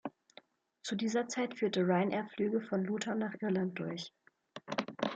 [0.81, 4.11] Zu dieser Zeit führte Ryanair Flüge von Luton nach Irland durch.